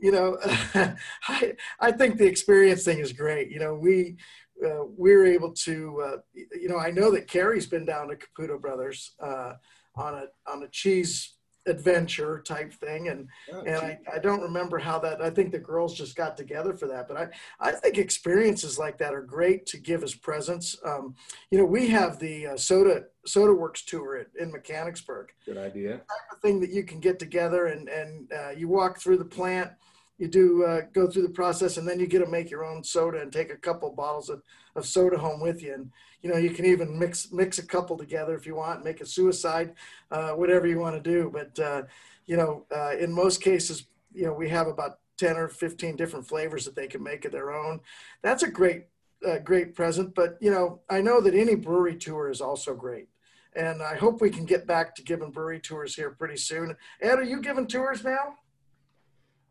[0.00, 0.38] you know,
[1.28, 3.50] I I think the experience thing is great.
[3.50, 4.16] You know, we
[4.64, 8.60] uh, we're able to, uh, you know, I know that Carrie's been down to Caputo
[8.60, 9.54] Brothers uh,
[9.94, 11.34] on a on a cheese
[11.68, 15.58] adventure type thing and oh, and I, I don't remember how that i think the
[15.58, 17.28] girls just got together for that but i
[17.60, 20.76] i think experiences like that are great to give as presents.
[20.84, 21.14] Um,
[21.50, 25.28] you know we have the uh, soda soda works tour in mechanicsburg.
[25.44, 25.98] Good idea.
[25.98, 29.24] Type of thing that you can get together and and uh, you walk through the
[29.24, 29.70] plant
[30.18, 32.82] you do uh, go through the process and then you get to make your own
[32.82, 34.42] soda and take a couple bottles of,
[34.74, 35.72] of soda home with you.
[35.74, 35.90] And
[36.22, 39.06] you know you can even mix mix a couple together if you want make a
[39.06, 39.74] suicide
[40.10, 41.30] uh, whatever you want to do.
[41.32, 41.82] But uh,
[42.26, 46.28] you know uh, in most cases you know we have about 10 or 15 different
[46.28, 47.80] flavors that they can make of their own.
[48.22, 48.86] That's a great
[49.26, 50.14] uh, great present.
[50.14, 53.08] But you know i know that any brewery tour is also great.
[53.54, 56.76] And i hope we can get back to giving brewery tours here pretty soon.
[57.00, 58.34] Ed are you giving tours now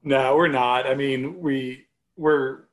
[0.08, 2.64] no we're not i mean we we're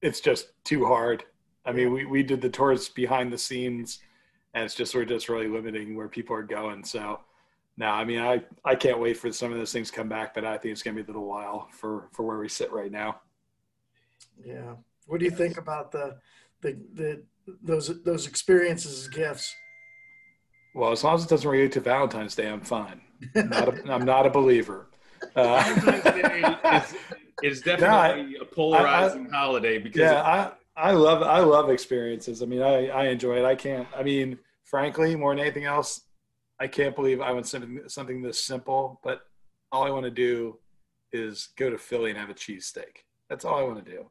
[0.00, 1.24] it's just too hard
[1.64, 4.00] I mean, we, we did the tours behind the scenes
[4.52, 6.84] and it's just, we're just really limiting where people are going.
[6.84, 7.20] So
[7.76, 10.34] no, I mean, I, I can't wait for some of those things to come back,
[10.34, 12.70] but I think it's going to be a little while for, for where we sit
[12.72, 13.20] right now.
[14.44, 14.74] Yeah.
[15.06, 16.18] What do you think about the,
[16.60, 17.22] the, the,
[17.62, 19.54] those, those experiences as gifts?
[20.74, 23.00] Well, as long as it doesn't relate to Valentine's Day, I'm fine.
[23.34, 24.88] I'm not a, I'm not a believer.
[25.36, 26.94] Uh, Valentine's Day
[27.42, 31.70] is, is definitely a polarizing I, I, holiday because yeah, I, I love I love
[31.70, 32.42] experiences.
[32.42, 33.44] I mean, I, I enjoy it.
[33.44, 33.86] I can't.
[33.96, 36.02] I mean, frankly, more than anything else,
[36.58, 39.00] I can't believe I want something something this simple.
[39.02, 39.22] But
[39.72, 40.58] all I want to do
[41.12, 43.04] is go to Philly and have a cheesesteak.
[43.28, 44.10] That's all I want to do.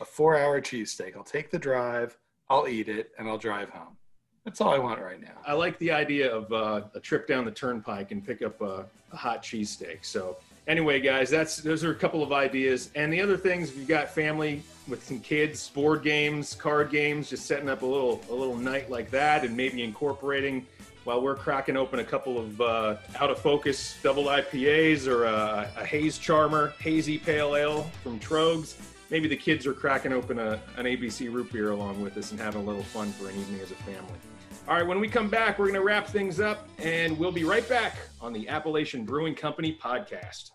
[0.00, 1.16] A four-hour cheesesteak.
[1.16, 2.18] I'll take the drive.
[2.48, 3.96] I'll eat it, and I'll drive home.
[4.44, 5.40] That's all I want right now.
[5.46, 8.86] I like the idea of uh, a trip down the turnpike and pick up a,
[9.12, 9.98] a hot cheesesteak.
[10.02, 12.90] So anyway, guys, that's those are a couple of ideas.
[12.94, 17.30] And the other things, if you've got family with some kids, board games, card games,
[17.30, 20.66] just setting up a little a little night like that, and maybe incorporating
[21.04, 25.68] while we're cracking open a couple of uh, out of focus double IPAs or a,
[25.76, 28.74] a haze charmer hazy pale ale from Troegs.
[29.10, 32.40] Maybe the kids are cracking open a, an ABC root beer along with us and
[32.40, 34.31] having a little fun for an evening as a family.
[34.68, 37.42] All right, when we come back, we're going to wrap things up and we'll be
[37.42, 40.52] right back on the Appalachian Brewing Company podcast.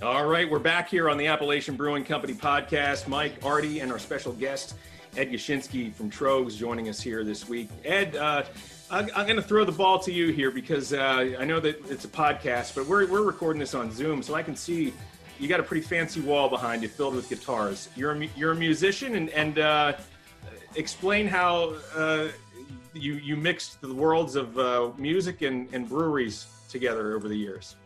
[0.00, 3.08] All right, we're back here on the Appalachian Brewing Company podcast.
[3.08, 4.76] Mike, Artie, and our special guest,
[5.16, 7.68] Ed Yashinsky from Troegs, joining us here this week.
[7.84, 8.44] Ed, uh,
[8.90, 12.06] I'm, going to throw the ball to you here because uh, I know that it's
[12.06, 14.94] a podcast, but we're, we're recording this on Zoom, so I can see
[15.38, 17.90] you got a pretty fancy wall behind you filled with guitars.
[17.96, 19.92] You're a, you're a musician, and, and uh,
[20.74, 22.28] explain how uh,
[22.94, 27.76] you, you mixed the worlds of uh, music and, and breweries together over the years.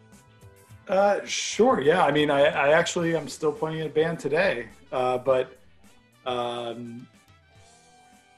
[0.86, 1.80] Uh, sure.
[1.80, 2.04] Yeah.
[2.04, 5.58] I mean, I, I actually am still playing in a band today, uh, but
[6.26, 7.06] um,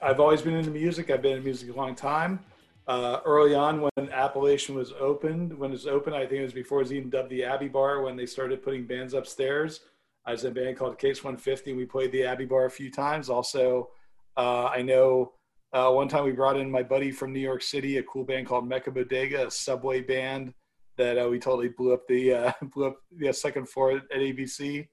[0.01, 1.11] I've always been into music.
[1.11, 2.41] I've been in music a long time
[2.87, 6.53] uh, early on when Appalachian was opened, when it was open, I think it was
[6.53, 9.81] before it was even dubbed the Abbey Bar when they started putting bands upstairs.
[10.27, 11.71] I was in a band called Case 150.
[11.71, 13.29] And we played the Abbey Bar a few times.
[13.29, 13.91] Also,
[14.37, 15.33] uh, I know
[15.73, 18.47] uh, one time we brought in my buddy from New York City, a cool band
[18.47, 20.55] called Mecca Bodega, a subway band
[20.97, 24.21] that uh, we totally blew up the uh, blew up the second floor at, at
[24.21, 24.87] ABC.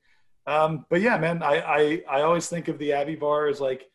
[0.47, 3.90] Um, but yeah, man, I, I I always think of the Abbey Bar as like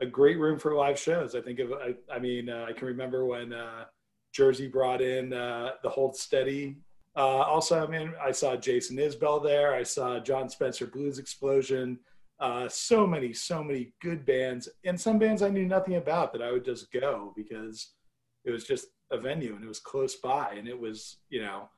[0.00, 1.34] a great room for live shows.
[1.34, 3.84] I think of, I, I mean, uh, I can remember when uh,
[4.32, 6.76] Jersey brought in uh, the Hold Steady.
[7.16, 9.74] Uh, also, I mean, I saw Jason Isbell there.
[9.74, 11.98] I saw Jon Spencer Blues Explosion.
[12.40, 16.42] Uh, so many, so many good bands, and some bands I knew nothing about that
[16.42, 17.94] I would just go because
[18.44, 21.68] it was just a venue and it was close by, and it was, you know,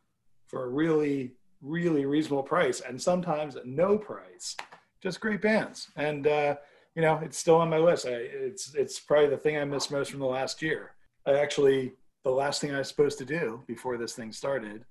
[0.48, 4.54] for a really, really reasonable price, and sometimes no price.
[5.02, 6.56] Just great bands, and uh,
[6.94, 8.06] you know, it's still on my list.
[8.06, 10.92] I, it's it's probably the thing I miss most from the last year.
[11.26, 14.84] I actually the last thing I was supposed to do before this thing started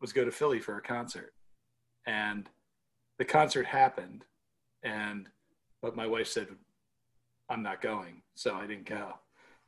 [0.00, 1.34] was go to Philly for a concert,
[2.06, 2.48] and
[3.18, 4.24] the concert happened,
[4.82, 5.28] and
[5.82, 6.48] but my wife said
[7.48, 9.14] I'm not going, so I didn't go.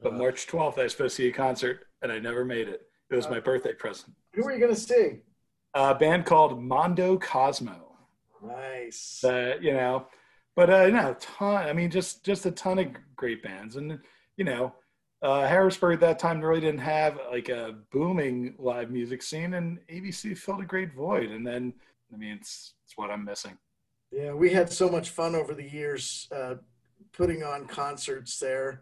[0.01, 2.69] But uh, March 12th, I was supposed to see a concert, and I never made
[2.69, 2.83] it.
[3.11, 4.15] It was uh, my birthday present.
[4.35, 5.21] Who were you going to see?
[5.75, 7.97] A band called Mondo Cosmo.
[8.45, 9.23] Nice.
[9.25, 10.07] Uh, you know,
[10.55, 11.67] but uh, no, a ton.
[11.67, 13.99] I mean, just just a ton of great bands, and
[14.37, 14.75] you know,
[15.23, 19.79] uh, Harrisburg at that time really didn't have like a booming live music scene, and
[19.89, 21.31] ABC filled a great void.
[21.31, 21.73] And then,
[22.13, 23.57] I mean, it's it's what I'm missing.
[24.11, 26.57] Yeah, we had so much fun over the years uh,
[27.13, 28.81] putting on concerts there,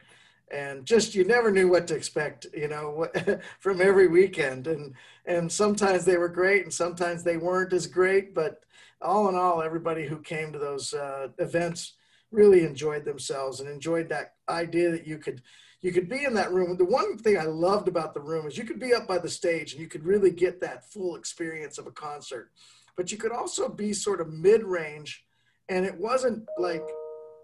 [0.50, 3.06] and just you never knew what to expect, you know,
[3.60, 4.66] from every weekend.
[4.66, 4.94] And
[5.26, 8.64] and sometimes they were great, and sometimes they weren't as great, but
[9.02, 11.94] all in all, everybody who came to those uh, events
[12.30, 15.42] really enjoyed themselves and enjoyed that idea that you could
[15.82, 16.76] you could be in that room.
[16.76, 19.30] The one thing I loved about the room is you could be up by the
[19.30, 22.50] stage and you could really get that full experience of a concert,
[22.96, 25.24] but you could also be sort of mid range,
[25.70, 26.84] and it wasn't like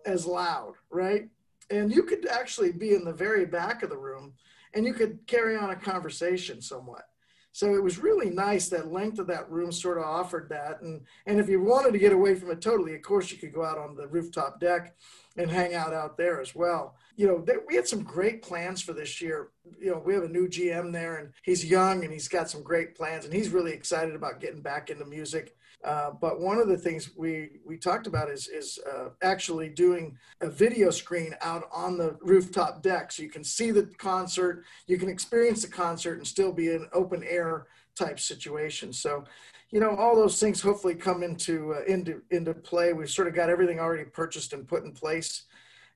[0.05, 1.29] as loud, right?
[1.71, 4.35] And you could actually be in the very back of the room
[4.75, 7.09] and you could carry on a conversation somewhat.
[7.57, 10.83] So it was really nice that length of that room sort of offered that.
[10.83, 13.55] And, and if you wanted to get away from it totally, of course, you could
[13.55, 14.95] go out on the rooftop deck
[15.38, 16.97] and hang out out there as well.
[17.16, 19.53] You know, we had some great plans for this year.
[19.81, 22.62] You know, we have a new GM there, and he's young and he's got some
[22.62, 25.57] great plans, and he's really excited about getting back into music.
[25.87, 30.18] Uh, but one of the things we we talked about is is uh, actually doing
[30.40, 34.99] a video screen out on the rooftop deck, so you can see the concert, you
[34.99, 38.92] can experience the concert, and still be an open air type situation.
[38.92, 39.25] So,
[39.70, 42.92] you know, all those things hopefully come into uh, into into play.
[42.92, 45.44] We've sort of got everything already purchased and put in place,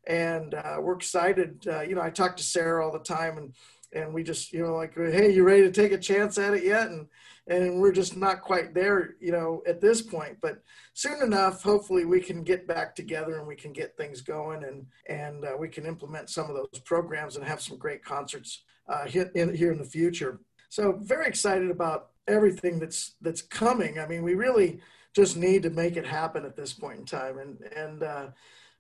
[0.07, 1.67] and uh, we're excited.
[1.67, 3.55] Uh, you know, I talk to Sarah all the time, and
[3.93, 6.63] and we just you know like, hey, you ready to take a chance at it
[6.63, 6.91] yet?
[6.91, 7.09] And
[7.51, 10.39] and we're just not quite there, you know, at this point.
[10.41, 10.63] But
[10.95, 14.87] soon enough, hopefully, we can get back together and we can get things going, and
[15.09, 19.07] and uh, we can implement some of those programs and have some great concerts uh,
[19.07, 20.41] here in, here in the future.
[20.69, 23.99] So very excited about everything that's that's coming.
[23.99, 24.81] I mean, we really
[25.15, 27.39] just need to make it happen at this point in time.
[27.39, 28.27] And and uh,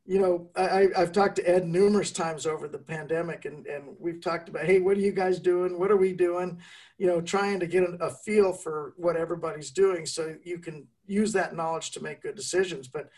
[0.06, 4.20] you know, I, I've talked to Ed numerous times over the pandemic, and and we've
[4.20, 5.78] talked about, hey, what are you guys doing?
[5.78, 6.60] What are we doing?
[6.98, 11.32] You know, trying to get a feel for what everybody's doing, so you can use
[11.32, 12.88] that knowledge to make good decisions.
[12.88, 13.10] But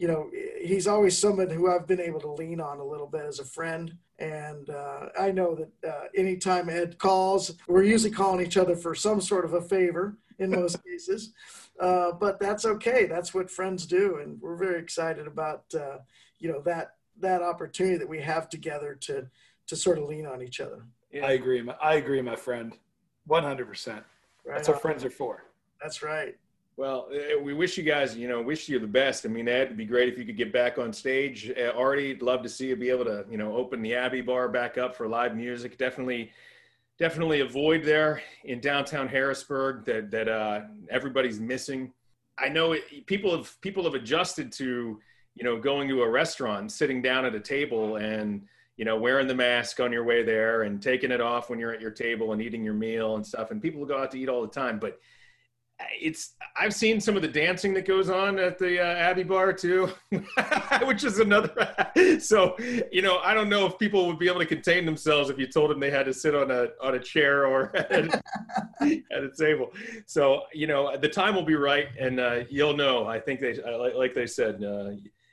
[0.00, 3.26] you know, he's always someone who I've been able to lean on a little bit
[3.26, 3.94] as a friend.
[4.18, 8.94] And uh, I know that uh, anytime Ed calls, we're usually calling each other for
[8.94, 11.34] some sort of a favor in most cases.
[11.78, 13.04] Uh, but that's okay.
[13.04, 14.20] That's what friends do.
[14.22, 15.98] And we're very excited about, uh,
[16.40, 19.26] you know, that, that opportunity that we have together to,
[19.66, 20.84] to sort of lean on each other.
[21.12, 21.26] Yeah.
[21.26, 21.66] I agree.
[21.82, 22.72] I agree, my friend.
[23.28, 23.88] 100%.
[23.88, 24.04] Right
[24.46, 24.74] That's on.
[24.74, 25.44] what friends are for.
[25.80, 26.36] That's right.
[26.76, 29.26] Well, eh, we wish you guys, you know, wish you the best.
[29.26, 31.52] I mean, Ed, it'd be great if you could get back on stage.
[31.56, 34.48] Uh, Artie, love to see you be able to, you know, open the Abbey Bar
[34.48, 35.76] back up for live music.
[35.76, 36.32] Definitely,
[36.98, 41.92] definitely a void there in downtown Harrisburg that that uh, everybody's missing.
[42.38, 45.00] I know it, people have people have adjusted to,
[45.40, 48.42] you know, going to a restaurant, sitting down at a table, and
[48.76, 51.72] you know, wearing the mask on your way there, and taking it off when you're
[51.72, 53.50] at your table and eating your meal and stuff.
[53.50, 55.00] And people go out to eat all the time, but
[56.00, 59.52] it's I've seen some of the dancing that goes on at the uh, Abbey Bar
[59.52, 59.90] too,
[60.84, 61.74] which is another.
[62.20, 62.56] so
[62.92, 65.46] you know, I don't know if people would be able to contain themselves if you
[65.46, 69.24] told them they had to sit on a on a chair or at a, at
[69.24, 69.72] a table.
[70.06, 73.06] So you know, the time will be right, and uh, you'll know.
[73.06, 73.58] I think they
[73.94, 74.62] like they said.
[74.62, 74.90] Uh,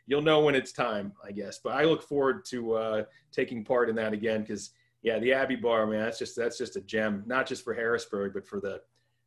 [0.07, 1.59] you'll know when it's time, I guess.
[1.63, 4.71] But I look forward to uh, taking part in that again because
[5.03, 8.33] yeah, the Abbey Bar, man, that's just that's just a gem, not just for Harrisburg,
[8.33, 8.81] but for the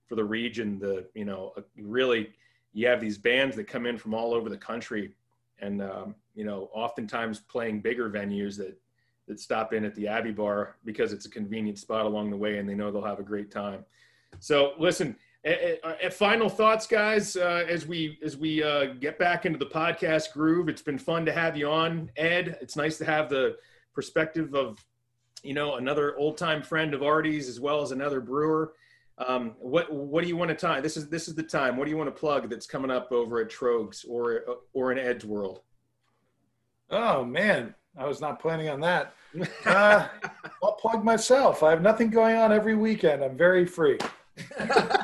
[0.07, 0.79] for the region.
[0.79, 2.31] The you know uh, really
[2.73, 5.15] you have these bands that come in from all over the country,
[5.61, 8.77] and um, you know oftentimes playing bigger venues that
[9.29, 12.59] that stop in at the Abbey Bar because it's a convenient spot along the way,
[12.59, 13.85] and they know they'll have a great time.
[14.41, 15.17] So listen.
[16.13, 20.69] Final thoughts, guys, uh, as we as we uh, get back into the podcast groove.
[20.69, 22.59] It's been fun to have you on, Ed.
[22.61, 23.57] It's nice to have the
[23.95, 24.85] perspective of
[25.43, 28.75] you know another old time friend of Artie's as well as another brewer.
[29.17, 30.81] Um, what what do you want to tie?
[30.81, 31.77] This is this is the time.
[31.79, 34.99] What do you want to plug that's coming up over at Tröegs or or in
[34.99, 35.61] Ed's World?
[36.91, 39.15] Oh man, I was not planning on that.
[39.65, 40.09] Uh,
[40.61, 41.63] I'll plug myself.
[41.63, 43.23] I have nothing going on every weekend.
[43.23, 43.97] I'm very free.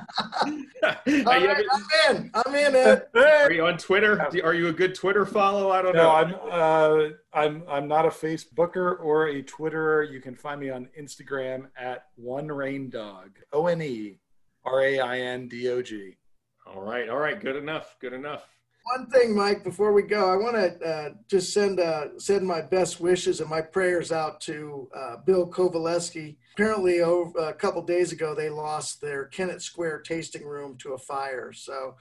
[1.06, 2.30] right, I'm in.
[2.34, 2.76] I'm in.
[2.76, 3.06] Ed.
[3.14, 4.20] Are you on Twitter?
[4.44, 5.70] Are you a good Twitter follow?
[5.70, 6.10] I don't no, know.
[6.10, 6.34] I'm.
[6.50, 7.62] Uh, I'm.
[7.68, 10.10] I'm not a Facebooker or a Twitterer.
[10.10, 13.38] You can find me on Instagram at One Rain Dog.
[13.52, 14.18] O N E
[14.64, 16.16] R A I N D O G.
[16.66, 17.08] All right.
[17.08, 17.40] All right.
[17.40, 17.96] Good enough.
[18.00, 18.55] Good enough
[18.86, 22.62] one thing, Mike, before we go, I want to uh, just send uh, send my
[22.62, 26.36] best wishes and my prayers out to uh, Bill Covaleski.
[26.54, 30.98] Apparently, over, a couple days ago, they lost their Kennett Square tasting room to a
[30.98, 31.52] fire.
[31.52, 31.96] So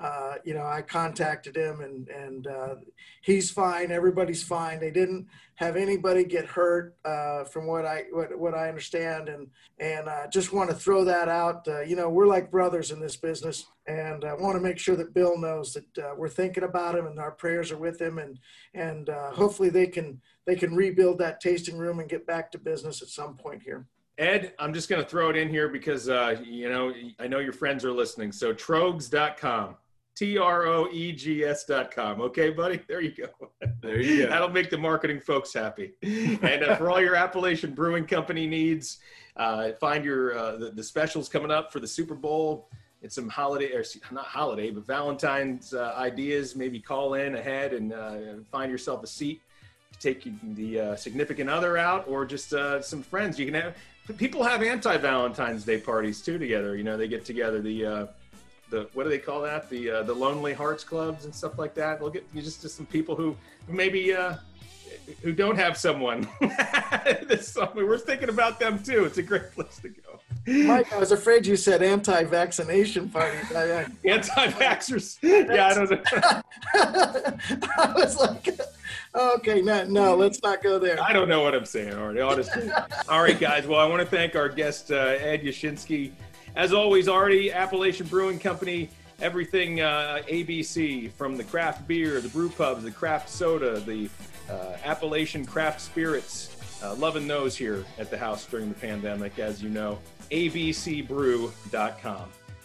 [0.00, 2.76] uh, you know, I contacted him and, and uh,
[3.20, 3.90] he's fine.
[3.90, 4.80] Everybody's fine.
[4.80, 9.28] They didn't have anybody get hurt uh, from what I, what, what I understand.
[9.28, 11.68] And, and I just want to throw that out.
[11.68, 14.96] Uh, you know, we're like brothers in this business and I want to make sure
[14.96, 18.18] that Bill knows that uh, we're thinking about him and our prayers are with him
[18.18, 18.38] and,
[18.72, 22.58] and uh, hopefully they can, they can rebuild that tasting room and get back to
[22.58, 23.86] business at some point here.
[24.16, 26.06] Ed, I'm just going to throw it in here because,
[26.42, 28.32] you know, I know your friends are listening.
[28.32, 29.76] So troegs.com,
[30.20, 32.20] T R O E G S.com.
[32.20, 32.78] Okay, buddy?
[32.86, 33.48] There you go.
[33.80, 34.28] There you go.
[34.28, 35.94] That'll make the marketing folks happy.
[36.02, 38.98] And uh, for all your Appalachian Brewing Company needs,
[39.38, 42.68] uh, find your uh, the, the, specials coming up for the Super Bowl.
[43.00, 46.54] It's some holiday, or not holiday, but Valentine's uh, ideas.
[46.54, 48.16] Maybe call in ahead and uh,
[48.52, 49.40] find yourself a seat
[49.92, 53.38] to take the uh, significant other out or just some friends.
[53.38, 53.74] You can have
[54.18, 56.76] people have anti Valentine's Day parties too together.
[56.76, 58.06] You know, they get together the uh,
[58.70, 59.68] the what do they call that?
[59.68, 62.02] The uh, the Lonely Hearts clubs and stuff like that.
[62.02, 63.36] Look at you just just some people who
[63.68, 64.36] maybe uh,
[65.22, 66.28] who don't have someone
[67.28, 67.86] this summer.
[67.86, 69.04] We're thinking about them too.
[69.04, 70.20] It's a great place to go.
[70.46, 73.52] Mike, I was afraid you said anti-vaccination parties.
[73.54, 75.18] I, Anti-vaxxers.
[75.22, 76.42] Yeah, I don't know.
[77.76, 78.48] I was like,
[79.14, 81.00] okay, no, no, let's not go there.
[81.02, 82.20] I don't know what I'm saying, Artie.
[82.20, 82.70] Honestly.
[83.08, 83.66] All right, guys.
[83.66, 86.12] Well, I want to thank our guest uh, Ed Yashinsky.
[86.56, 88.90] As always, Artie, Appalachian Brewing Company
[89.22, 94.08] everything uh, ABC from the craft beer, the brew pubs, the craft soda, the
[94.48, 96.56] uh, Appalachian craft spirits.
[96.82, 99.98] Uh, loving those here at the house during the pandemic, as you know.
[100.30, 101.50] abcbrew.com.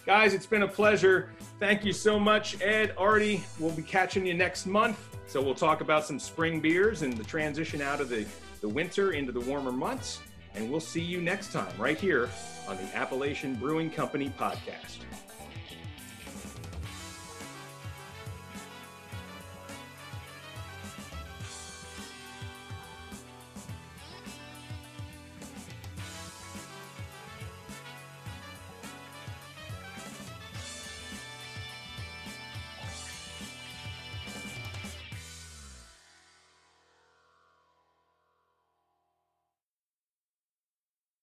[0.06, 1.28] Guys, it's been a pleasure.
[1.60, 3.44] Thank you so much, Ed, Artie.
[3.60, 4.98] We'll be catching you next month.
[5.26, 8.24] So we'll talk about some spring beers and the transition out of the,
[8.62, 10.20] the winter into the warmer months.
[10.56, 12.30] And we'll see you next time right here
[12.66, 15.05] on the Appalachian Brewing Company podcast.